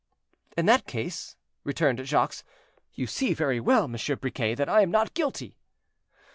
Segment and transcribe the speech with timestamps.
[0.57, 2.37] "In that case," returned Jacques,
[2.95, 5.59] "you see very well, Monsieur Briquet, that I am not guilty."